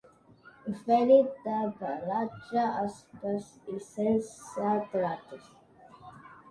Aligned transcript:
Fèlid 0.85 1.27
de 1.43 1.59
pelatge 1.83 2.65
espès 2.87 3.53
i 3.75 3.79
sense 3.93 4.67
ratlles. 4.99 5.55